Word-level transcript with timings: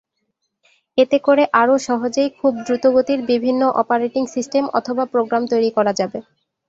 এতে 0.97 1.17
করে 1.19 1.43
আরও 1.61 1.75
সহজেই 1.87 2.29
খুব 2.39 2.53
দ্রুতগতির 2.65 3.19
বিভিন্ন 3.31 3.61
অপারেটিং 3.81 4.23
সিস্টেম 4.27 4.63
অথবা 4.73 5.03
প্রোগ্রাম 5.13 5.43
তৈরি 5.51 5.69
করা 5.77 5.91
যাবে। 5.99 6.19